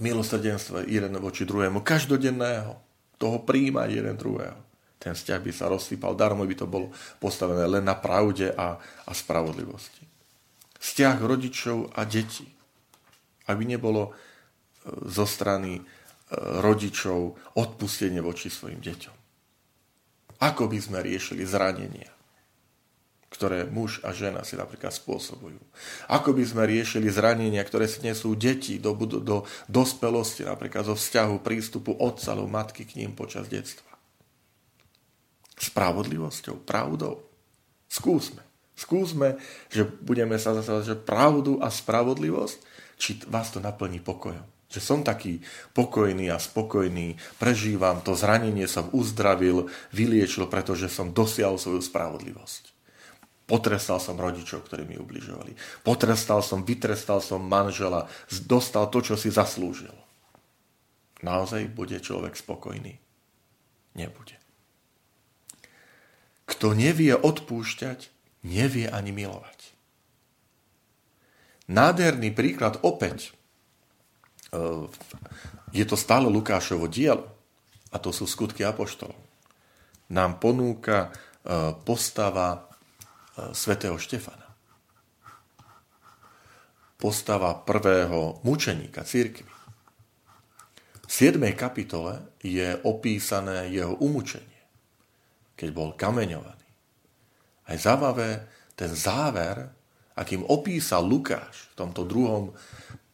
milosrdenstva 0.00 0.88
jeden 0.88 1.18
voči 1.20 1.44
druhému, 1.44 1.84
každodenného, 1.84 2.85
toho 3.16 3.44
príjma 3.44 3.88
jeden 3.88 4.16
druhého, 4.16 4.56
ten 4.96 5.12
vzťah 5.12 5.40
by 5.44 5.52
sa 5.52 5.70
rozsypal, 5.70 6.16
darmo 6.16 6.42
by 6.42 6.56
to 6.56 6.66
bolo 6.66 6.90
postavené 7.20 7.68
len 7.68 7.84
na 7.84 7.94
pravde 7.94 8.50
a, 8.50 8.80
a 8.80 9.12
spravodlivosti. 9.12 10.02
Vzťah 10.80 11.16
rodičov 11.20 11.92
a 11.94 12.02
detí. 12.08 12.48
Ak 13.46 13.54
by 13.54 13.64
nebolo 13.76 14.10
e, 14.10 14.12
zo 15.06 15.28
strany 15.28 15.78
e, 15.78 15.82
rodičov 16.58 17.38
odpustenie 17.54 18.18
voči 18.18 18.50
svojim 18.50 18.80
deťom. 18.82 19.16
Ako 20.42 20.68
by 20.68 20.78
sme 20.80 20.98
riešili 21.04 21.46
zranenia? 21.46 22.15
Ktoré 23.36 23.68
muž 23.68 24.00
a 24.00 24.16
žena 24.16 24.40
si 24.48 24.56
napríklad 24.56 24.96
spôsobujú. 24.96 25.60
Ako 26.08 26.32
by 26.32 26.40
sme 26.40 26.64
riešili 26.64 27.12
zranenia, 27.12 27.60
ktoré 27.60 27.84
si 27.84 28.00
nesú 28.00 28.32
deti 28.32 28.80
do, 28.80 28.96
do, 28.96 29.20
do 29.20 29.36
dospelosti, 29.68 30.48
napríklad 30.48 30.88
zo 30.88 30.96
vzťahu 30.96 31.44
prístupu 31.44 31.92
otca 32.00 32.32
alebo 32.32 32.48
matky 32.48 32.88
k 32.88 33.04
ním 33.04 33.12
počas 33.12 33.44
detstva. 33.52 33.92
Spravodlivosťou, 35.60 36.64
pravdou. 36.64 37.28
Skúsme. 37.92 38.40
Skúsme, 38.76 39.40
že 39.72 39.88
budeme 39.88 40.36
sa 40.36 40.52
zase, 40.56 40.92
že 40.92 40.96
pravdu 40.96 41.60
a 41.64 41.72
spravodlivosť, 41.72 42.58
či 43.00 43.20
vás 43.28 43.48
to 43.48 43.60
naplní 43.60 44.04
pokojom. 44.04 44.44
Že 44.68 44.80
som 44.84 45.00
taký 45.00 45.40
pokojný 45.72 46.28
a 46.28 46.36
spokojný, 46.36 47.16
prežívam 47.40 48.04
to 48.04 48.12
zranenie, 48.12 48.68
som 48.68 48.92
uzdravil, 48.92 49.72
vyliečil, 49.96 50.44
pretože 50.52 50.92
som 50.92 51.16
dosiahol 51.16 51.56
svoju 51.56 51.80
spravodlivosť. 51.80 52.75
Potrestal 53.46 54.02
som 54.02 54.18
rodičov, 54.18 54.66
ktorí 54.66 54.82
mi 54.90 54.98
ubližovali. 54.98 55.54
Potrestal 55.86 56.42
som, 56.42 56.66
vytrestal 56.66 57.22
som 57.22 57.38
manžela, 57.38 58.10
dostal 58.42 58.90
to, 58.90 58.98
čo 58.98 59.14
si 59.14 59.30
zaslúžil. 59.30 59.94
Naozaj 61.22 61.70
bude 61.70 62.02
človek 62.02 62.34
spokojný? 62.34 62.98
Nebude. 63.94 64.36
Kto 66.46 66.74
nevie 66.74 67.14
odpúšťať, 67.14 68.10
nevie 68.42 68.86
ani 68.90 69.14
milovať. 69.14 69.60
Nádherný 71.66 72.30
príklad 72.34 72.78
opäť. 72.82 73.34
E, 74.54 74.90
je 75.74 75.84
to 75.86 75.98
stále 75.98 76.30
Lukášovo 76.30 76.86
dielo 76.86 77.26
a 77.90 77.96
to 77.98 78.14
sú 78.14 78.26
skutky 78.26 78.62
apoštolov. 78.62 79.18
Nám 80.14 80.38
ponúka 80.38 81.10
e, 81.10 81.74
postava 81.82 82.65
svätého 83.52 83.98
Štefana. 84.00 84.46
Postava 86.96 87.52
prvého 87.54 88.40
mučeníka 88.40 89.04
církvy. 89.04 89.52
V 91.06 91.12
7. 91.12 91.38
kapitole 91.54 92.34
je 92.42 92.74
opísané 92.82 93.70
jeho 93.70 93.94
umučenie, 94.00 94.60
keď 95.54 95.68
bol 95.70 95.94
kameňovaný. 95.94 96.66
Aj 97.66 97.76
zaujímavé 97.78 98.48
ten 98.74 98.90
záver, 98.90 99.70
akým 100.18 100.42
opísal 100.48 101.06
Lukáš 101.06 101.70
v 101.72 101.84
tomto 101.84 102.02
druhom 102.08 102.56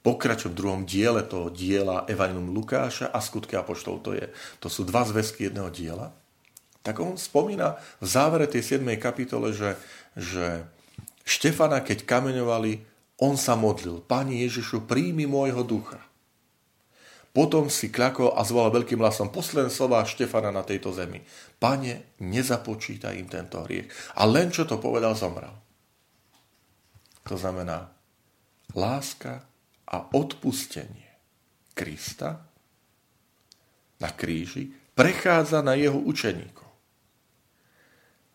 pokračujem 0.02 0.52
v 0.52 0.58
druhom 0.58 0.82
diele 0.82 1.22
toho 1.22 1.48
diela 1.48 2.04
Evangelium 2.10 2.50
Lukáša 2.50 3.14
a 3.14 3.22
skutky 3.22 3.54
apoštol. 3.54 4.02
To, 4.02 4.10
je, 4.12 4.26
to 4.58 4.66
sú 4.66 4.82
dva 4.82 5.06
zväzky 5.06 5.48
jedného 5.48 5.70
diela. 5.70 6.10
Tak 6.82 6.98
on 6.98 7.14
spomína 7.14 7.78
v 8.02 8.06
závere 8.06 8.50
tej 8.50 8.78
7. 8.78 8.86
kapitole, 8.98 9.54
že 9.54 9.78
že 10.12 10.68
Štefana, 11.24 11.80
keď 11.80 12.04
kameňovali, 12.04 12.84
on 13.24 13.40
sa 13.40 13.56
modlil, 13.56 14.04
Pani 14.04 14.44
Ježišu, 14.44 14.84
príjmi 14.84 15.24
môjho 15.24 15.64
ducha. 15.64 16.04
potom 17.32 17.72
si 17.72 17.88
kľakol 17.88 18.36
a 18.36 18.44
zvolal 18.44 18.76
veľkým 18.76 19.00
hlasom 19.00 19.32
posledné 19.32 19.72
slova 19.72 20.04
Štefana 20.04 20.52
na 20.52 20.60
tejto 20.60 20.92
zemi. 20.92 21.24
Pane, 21.56 22.20
nezapočítaj 22.20 23.16
im 23.16 23.24
tento 23.24 23.64
hriech. 23.64 23.88
A 24.20 24.28
len 24.28 24.52
čo 24.52 24.68
to 24.68 24.76
povedal, 24.76 25.16
zomrel. 25.16 25.56
To 27.24 27.36
znamená 27.40 27.88
láska 28.76 29.48
a 29.88 29.96
odpustenie 30.12 31.08
Krista 31.72 32.44
na 33.96 34.12
kríži 34.12 34.68
prechádza 34.92 35.64
na 35.64 35.72
jeho 35.72 35.96
učeníkov. 35.96 36.61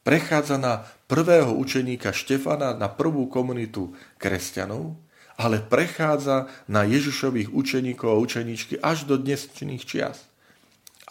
Prechádza 0.08 0.56
na 0.56 0.88
prvého 1.12 1.52
učeníka 1.52 2.16
Štefana, 2.16 2.72
na 2.80 2.88
prvú 2.88 3.28
komunitu 3.28 3.92
kresťanov, 4.16 4.96
ale 5.36 5.60
prechádza 5.60 6.48
na 6.72 6.88
Ježišových 6.88 7.52
učeníkov 7.52 8.16
a 8.16 8.22
učeníčky 8.24 8.80
až 8.80 9.04
do 9.04 9.20
dnešných 9.20 9.84
čias. 9.84 10.24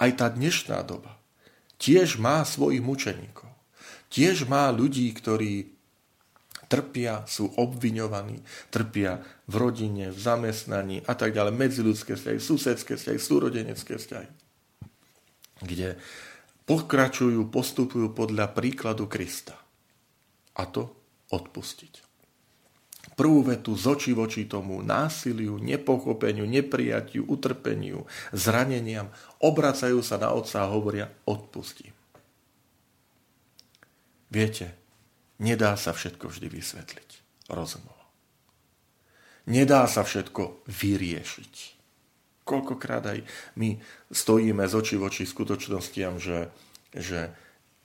Aj 0.00 0.08
tá 0.16 0.32
dnešná 0.32 0.80
doba 0.80 1.16
tiež 1.76 2.16
má 2.16 2.40
svojich 2.44 2.80
mučeníkov. 2.80 3.52
Tiež 4.08 4.48
má 4.48 4.72
ľudí, 4.72 5.12
ktorí 5.12 5.76
trpia, 6.66 7.22
sú 7.28 7.52
obviňovaní, 7.52 8.42
trpia 8.72 9.22
v 9.46 9.54
rodine, 9.54 10.10
v 10.10 10.18
zamestnaní 10.18 11.04
a 11.06 11.12
tak 11.14 11.36
ďalej, 11.36 11.52
medziludské 11.54 12.16
vzťahy, 12.16 12.38
susedské 12.40 12.96
vzťahy, 12.98 13.18
súrodenecké 13.20 13.94
vzťahy, 14.00 14.28
kde 15.62 16.00
pokračujú, 16.66 17.48
postupujú 17.48 18.12
podľa 18.12 18.52
príkladu 18.52 19.06
Krista. 19.06 19.56
A 20.56 20.62
to 20.66 20.90
odpustiť 21.30 22.06
prvú 23.16 23.48
vetu 23.48 23.72
z 23.72 23.84
očí 23.88 24.12
voči 24.12 24.44
tomu 24.44 24.84
násiliu, 24.84 25.56
nepochopeniu, 25.56 26.44
neprijatiu, 26.44 27.24
utrpeniu, 27.24 28.04
zraneniam, 28.30 29.08
obracajú 29.40 30.04
sa 30.04 30.20
na 30.20 30.36
otca 30.36 30.62
a 30.62 30.70
hovoria 30.70 31.08
odpustím. 31.24 31.96
Viete, 34.28 34.76
nedá 35.40 35.72
sa 35.80 35.96
všetko 35.96 36.28
vždy 36.28 36.46
vysvetliť 36.52 37.10
rozumovo. 37.48 38.04
Nedá 39.48 39.88
sa 39.88 40.04
všetko 40.04 40.68
vyriešiť. 40.68 41.75
Koľkokrát 42.46 43.04
aj 43.10 43.18
my 43.58 43.74
stojíme 44.14 44.62
z 44.62 44.74
očí 44.78 44.94
voči 44.94 45.26
skutočnostiam, 45.26 46.22
že, 46.22 46.54
že 46.94 47.34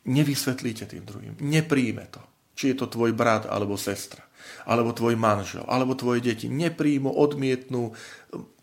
nevysvetlíte 0.06 0.86
tým 0.86 1.02
druhým, 1.02 1.34
nepríjme 1.42 2.06
to. 2.14 2.22
Či 2.54 2.74
je 2.74 2.76
to 2.78 2.86
tvoj 2.86 3.18
brat 3.18 3.50
alebo 3.50 3.74
sestra 3.74 4.22
alebo 4.66 4.94
tvoj 4.94 5.16
manžel, 5.18 5.66
alebo 5.66 5.98
tvoje 5.98 6.22
deti 6.22 6.50
nepríjmu, 6.50 7.10
odmietnú, 7.10 7.94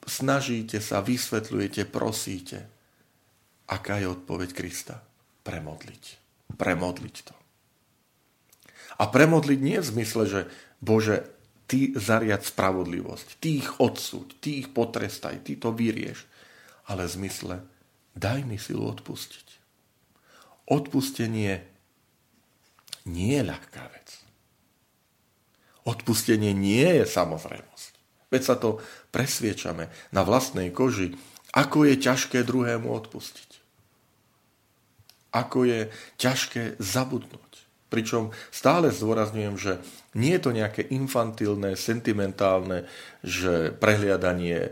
snažíte 0.05 0.83
sa, 0.83 1.03
vysvetľujete, 1.05 1.87
prosíte. 1.89 2.67
Aká 3.69 4.01
je 4.01 4.09
odpoveď 4.09 4.51
Krista? 4.57 5.05
Premodliť. 5.45 6.05
Premodliť 6.57 7.17
to. 7.25 7.35
A 8.99 9.07
premodliť 9.07 9.61
nie 9.61 9.79
v 9.79 9.91
zmysle, 9.95 10.23
že 10.27 10.41
Bože, 10.83 11.29
ty 11.69 11.93
zariad 11.93 12.41
spravodlivosť, 12.41 13.39
ty 13.39 13.61
ich 13.61 13.69
odsúď, 13.77 14.41
ty 14.41 14.65
ich 14.65 14.73
potrestaj, 14.73 15.45
ty 15.45 15.61
to 15.61 15.71
vyrieš. 15.77 16.25
Ale 16.89 17.05
v 17.05 17.15
zmysle, 17.21 17.55
daj 18.17 18.49
mi 18.49 18.57
silu 18.57 18.89
odpustiť. 18.89 19.47
Odpustenie 20.73 21.69
nie 23.05 23.37
je 23.37 23.45
ľahká 23.45 23.85
vec. 23.93 24.09
Odpustenie 25.85 26.57
nie 26.57 26.85
je 26.85 27.05
samozrejmosť. 27.05 27.93
Veď 28.29 28.43
sa 28.45 28.57
to 28.61 28.81
presviečame 29.09 29.89
na 30.13 30.21
vlastnej 30.25 30.69
koži, 30.73 31.17
ako 31.57 31.89
je 31.89 31.97
ťažké 31.97 32.45
druhému 32.45 32.93
odpustiť. 32.93 33.51
Ako 35.33 35.65
je 35.65 35.89
ťažké 36.21 36.77
zabudnúť. 36.81 37.48
Pričom 37.89 38.37
stále 38.53 38.93
zdôrazňujem, 38.93 39.57
že 39.57 39.73
nie 40.13 40.37
je 40.37 40.43
to 40.45 40.53
nejaké 40.53 40.85
infantilné, 40.93 41.73
sentimentálne, 41.73 42.85
že 43.25 43.73
prehliadanie 43.73 44.69
e, 44.69 44.71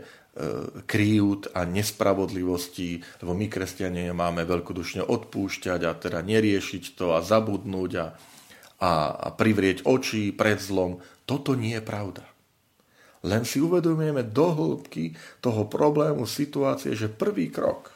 krívd 0.85 1.49
a 1.57 1.65
nespravodlivosti, 1.65 3.01
lebo 3.25 3.33
my 3.33 3.49
kresťania 3.49 4.13
máme 4.13 4.45
veľkodušne 4.45 5.01
odpúšťať 5.01 5.81
a 5.81 5.97
teda 5.97 6.21
neriešiť 6.21 6.93
to 6.93 7.17
a 7.17 7.25
zabudnúť 7.25 7.91
a, 7.97 8.07
a 8.77 8.91
privrieť 9.33 9.89
oči 9.89 10.29
pred 10.29 10.61
zlom. 10.61 11.01
Toto 11.25 11.57
nie 11.57 11.73
je 11.73 11.83
pravda. 11.83 12.21
Len 13.25 13.41
si 13.49 13.57
uvedomujeme 13.57 14.21
do 14.21 14.53
hĺbky 14.53 15.17
toho 15.41 15.65
problému 15.65 16.29
situácie, 16.29 16.93
že 16.93 17.09
prvý 17.09 17.49
krok 17.49 17.89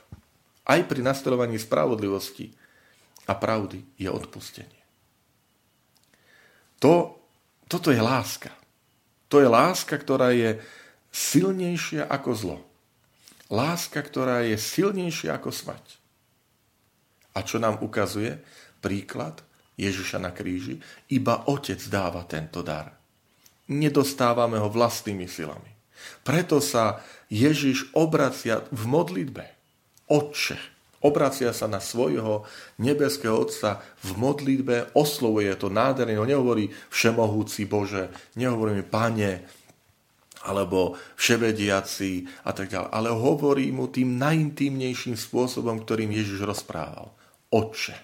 aj 0.66 0.90
pri 0.90 1.06
nastavovaní 1.06 1.62
spravodlivosti 1.62 2.50
a 3.30 3.38
pravdy 3.38 4.02
je 4.02 4.10
odpustenie. 4.10 4.81
To, 6.82 7.16
toto 7.70 7.94
je 7.94 8.02
láska. 8.02 8.50
To 9.30 9.40
je 9.40 9.48
láska, 9.48 9.96
ktorá 9.96 10.34
je 10.34 10.60
silnejšia 11.14 12.10
ako 12.10 12.30
zlo. 12.34 12.58
Láska, 13.48 14.02
ktorá 14.02 14.44
je 14.44 14.58
silnejšia 14.58 15.38
ako 15.38 15.54
smrť. 15.54 15.88
A 17.32 17.46
čo 17.46 17.62
nám 17.62 17.80
ukazuje 17.80 18.42
príklad 18.84 19.40
Ježiša 19.80 20.20
na 20.20 20.36
kríži, 20.36 20.82
iba 21.14 21.48
Otec 21.48 21.80
dáva 21.88 22.28
tento 22.28 22.60
dar. 22.60 22.92
Nedostávame 23.72 24.60
ho 24.60 24.68
vlastnými 24.68 25.30
silami. 25.32 25.72
Preto 26.26 26.60
sa 26.60 27.00
Ježiš 27.32 27.94
obracia 27.96 28.68
v 28.74 28.84
modlitbe. 28.90 29.46
Otče. 30.12 30.81
Obracia 31.02 31.50
sa 31.50 31.66
na 31.66 31.82
svojho 31.82 32.46
nebeského 32.78 33.34
Otca 33.34 33.82
v 34.06 34.12
modlitbe, 34.22 34.94
oslovuje 34.94 35.50
to 35.58 35.74
nádherne, 35.74 36.14
no 36.14 36.30
nehovorí 36.30 36.70
všemohúci 36.94 37.66
Bože, 37.66 38.14
nehovorí 38.38 38.78
mi 38.78 38.86
Pane, 38.86 39.42
alebo 40.46 40.98
vševediaci 41.18 42.46
a 42.46 42.52
tak 42.54 42.74
ďalej, 42.74 42.90
ale 42.90 43.10
hovorí 43.14 43.70
mu 43.70 43.90
tým 43.90 44.18
najintímnejším 44.18 45.14
spôsobom, 45.14 45.82
ktorým 45.86 46.10
Ježiš 46.10 46.42
rozprával. 46.46 47.14
Otče 47.54 47.96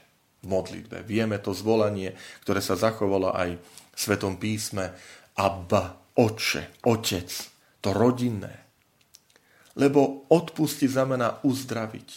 v 0.41 0.45
modlitbe. 0.45 1.01
Vieme 1.01 1.41
to 1.41 1.53
zvolanie, 1.57 2.13
ktoré 2.45 2.61
sa 2.61 2.77
zachovalo 2.77 3.33
aj 3.33 3.57
v 3.57 3.97
Svetom 3.97 4.37
písme. 4.37 4.93
Abba, 5.37 5.97
oče, 6.17 6.85
otec, 6.85 7.29
to 7.81 7.89
rodinné. 7.93 8.53
Lebo 9.77 10.25
odpustiť 10.29 10.89
znamená 10.89 11.41
uzdraviť. 11.45 12.09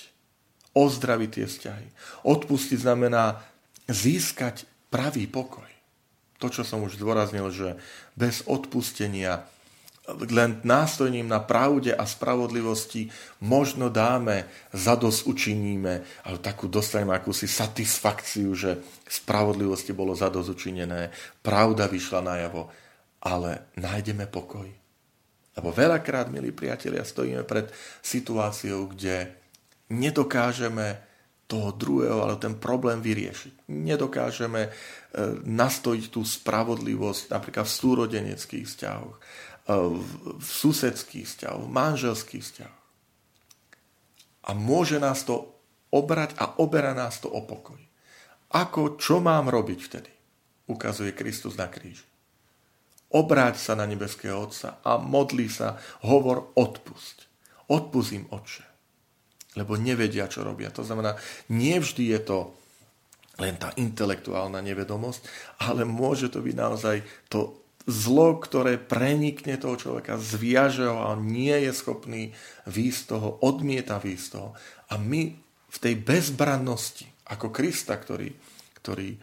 Ozdraviť 0.76 1.30
tie 1.30 1.46
vzťahy. 1.50 1.86
Odpustiť 2.26 2.78
znamená 2.86 3.42
získať 3.90 4.66
pravý 4.90 5.26
pokoj. 5.26 5.66
To, 6.40 6.48
čo 6.48 6.64
som 6.64 6.80
už 6.86 6.96
zdôraznil, 6.96 7.52
že 7.52 7.68
bez 8.16 8.46
odpustenia 8.48 9.44
len 10.10 10.58
nástojním 10.64 11.28
na 11.28 11.38
pravde 11.38 11.94
a 11.94 12.02
spravodlivosti 12.02 13.12
možno 13.44 13.92
dáme, 13.92 14.48
zados 14.74 15.22
učiníme, 15.22 16.02
ale 16.26 16.38
takú 16.42 16.66
dostaneme 16.66 17.14
akúsi 17.14 17.46
satisfakciu, 17.46 18.50
že 18.56 18.80
spravodlivosti 19.06 19.94
bolo 19.94 20.16
zados 20.16 20.50
učinené, 20.50 21.14
pravda 21.44 21.86
vyšla 21.86 22.20
najavo, 22.26 22.66
ale 23.22 23.70
nájdeme 23.78 24.26
pokoj. 24.26 24.66
Lebo 25.54 25.68
veľakrát, 25.74 26.30
milí 26.32 26.50
priatelia, 26.54 27.04
stojíme 27.04 27.44
pred 27.44 27.68
situáciou, 28.00 28.90
kde 28.90 29.39
nedokážeme 29.90 31.02
toho 31.50 31.74
druhého, 31.74 32.22
ale 32.22 32.38
ten 32.38 32.54
problém 32.54 33.02
vyriešiť. 33.02 33.66
Nedokážeme 33.74 34.70
e, 34.70 34.70
nastojiť 35.42 36.04
tú 36.14 36.22
spravodlivosť 36.22 37.34
napríklad 37.34 37.66
v 37.66 37.74
súrodeneckých 37.74 38.64
vzťahoch 38.70 39.18
v 39.70 40.42
susedských 40.42 41.26
vzťahoch, 41.26 41.62
v 41.66 41.70
manželských 41.70 42.42
vzťahoch. 42.42 42.84
A 44.48 44.50
môže 44.56 44.98
nás 44.98 45.22
to 45.22 45.52
obrať 45.92 46.34
a 46.40 46.58
oberá 46.58 46.96
nás 46.96 47.20
to 47.20 47.28
o 47.28 47.44
pokoj. 47.44 47.78
Ako, 48.50 48.98
čo 48.98 49.22
mám 49.22 49.46
robiť 49.46 49.78
vtedy? 49.78 50.10
Ukazuje 50.66 51.14
Kristus 51.14 51.54
na 51.54 51.70
kríži. 51.70 52.06
Obráť 53.10 53.58
sa 53.58 53.74
na 53.74 53.86
nebeského 53.90 54.38
Otca 54.38 54.78
a 54.86 54.98
modli 54.98 55.50
sa, 55.50 55.78
hovor 56.06 56.54
odpusť. 56.54 57.26
Odpustím 57.70 58.26
Otče. 58.30 58.69
Lebo 59.58 59.74
nevedia, 59.74 60.30
čo 60.30 60.46
robia. 60.46 60.70
To 60.70 60.86
znamená, 60.86 61.18
nevždy 61.50 62.14
je 62.14 62.20
to 62.22 62.38
len 63.40 63.56
tá 63.56 63.72
intelektuálna 63.80 64.60
nevedomosť, 64.60 65.22
ale 65.64 65.88
môže 65.88 66.28
to 66.28 66.44
byť 66.44 66.54
naozaj 66.54 66.96
to 67.32 67.56
zlo, 67.88 68.36
ktoré 68.36 68.76
prenikne 68.76 69.56
toho 69.56 69.80
človeka, 69.80 70.20
zviaže 70.20 70.84
ho 70.84 71.10
a 71.10 71.16
nie 71.16 71.56
je 71.64 71.72
schopný 71.72 72.22
výjsť 72.68 73.02
toho, 73.08 73.28
odmieta 73.40 73.96
výjsť 73.96 74.28
toho. 74.36 74.52
A 74.92 75.00
my 75.00 75.32
v 75.70 75.78
tej 75.78 75.94
bezbrannosti, 75.96 77.08
ako 77.32 77.48
Krista, 77.48 77.96
ktorý, 77.96 78.28
ktorý 78.82 79.08
e, 79.14 79.18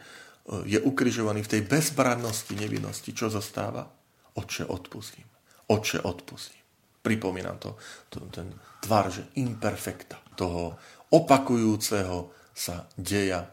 je 0.66 0.78
ukrižovaný 0.82 1.46
v 1.46 1.52
tej 1.58 1.62
bezbrannosti 1.68 2.56
nevinnosti, 2.58 3.14
čo 3.14 3.30
zostáva? 3.30 3.86
Oče, 4.34 4.66
odpustím. 4.66 5.28
Oče, 5.70 6.02
odpustím. 6.02 6.67
Pripomínam 6.98 7.56
to, 7.56 7.78
to 8.10 8.22
ten 8.28 8.52
tvar, 8.82 9.08
že 9.08 9.26
imperfekta 9.38 10.18
toho 10.34 10.76
opakujúceho 11.14 12.30
sa 12.52 12.90
deja 12.98 13.46
e, 13.46 13.48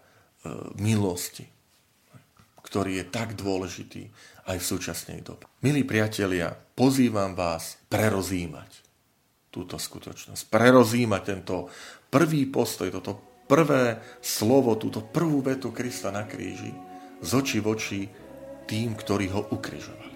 milosti, 0.81 1.45
ktorý 2.65 3.01
je 3.01 3.05
tak 3.08 3.38
dôležitý 3.38 4.10
aj 4.49 4.58
v 4.58 4.65
súčasnej 4.65 5.19
dobe. 5.21 5.45
Milí 5.62 5.86
priatelia, 5.86 6.53
pozývam 6.53 7.34
vás 7.34 7.77
prerozímať 7.89 8.86
túto 9.53 9.79
skutočnosť, 9.79 10.51
prerozímať 10.51 11.21
tento 11.23 11.71
prvý 12.12 12.49
postoj, 12.49 12.91
toto 12.91 13.41
prvé 13.45 14.01
slovo, 14.19 14.75
túto 14.75 15.05
prvú 15.05 15.45
vetu 15.45 15.69
Krista 15.71 16.10
na 16.10 16.25
kríži 16.25 16.73
z 17.21 17.31
očí 17.31 17.58
v 17.62 17.67
oči 17.71 18.01
tým, 18.65 18.97
ktorí 18.97 19.29
ho 19.31 19.53
ukrižovali. 19.53 20.14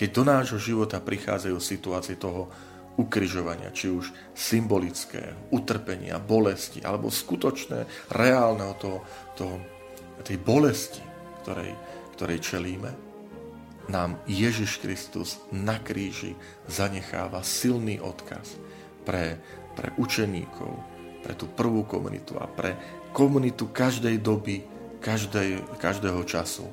Keď 0.00 0.08
do 0.16 0.24
nášho 0.24 0.56
života 0.56 0.96
prichádzajú 0.96 1.60
situácie 1.60 2.16
toho 2.16 2.48
ukrižovania, 2.96 3.68
či 3.68 3.92
už 3.92 4.08
symbolické, 4.32 5.36
utrpenia, 5.52 6.16
bolesti, 6.16 6.80
alebo 6.80 7.12
skutočné, 7.12 8.08
reálneho 8.08 8.72
toho, 8.80 9.04
toho, 9.36 9.60
tej 10.24 10.40
bolesti, 10.40 11.04
ktorej, 11.44 11.76
ktorej 12.16 12.40
čelíme, 12.40 12.90
nám 13.92 14.16
Ježiš 14.24 14.80
Kristus 14.80 15.36
na 15.52 15.76
kríži 15.76 16.32
zanecháva 16.64 17.44
silný 17.44 18.00
odkaz 18.00 18.56
pre, 19.04 19.36
pre 19.76 19.92
učeníkov, 20.00 20.80
pre 21.20 21.36
tú 21.36 21.44
prvú 21.52 21.84
komunitu 21.84 22.40
a 22.40 22.48
pre 22.48 23.04
komunitu 23.12 23.68
každej 23.68 24.16
doby, 24.24 24.64
každej, 25.04 25.76
každého 25.76 26.24
času. 26.24 26.64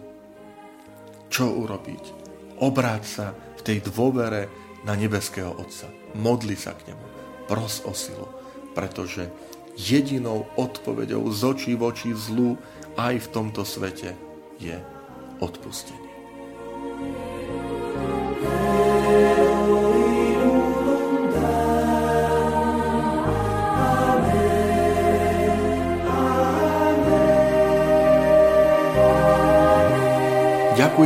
Čo 1.27 1.59
urobiť? 1.59 2.16
Obráť 2.61 3.03
sa 3.05 3.27
v 3.57 3.61
tej 3.61 3.77
dôvere 3.85 4.49
na 4.85 4.93
nebeského 4.95 5.51
Otca. 5.57 5.89
Modli 6.15 6.55
sa 6.55 6.73
k 6.73 6.93
nemu. 6.93 7.05
Pros 7.47 7.83
o 7.87 7.95
silu, 7.95 8.27
pretože 8.75 9.31
jedinou 9.77 10.49
odpovedou 10.57 11.29
z 11.31 11.41
očí 11.43 11.71
v 11.77 11.83
oči 11.87 12.11
zlu 12.17 12.57
aj 12.97 13.23
v 13.23 13.27
tomto 13.29 13.61
svete 13.63 14.17
je 14.57 14.75
odpustenie. 15.39 16.06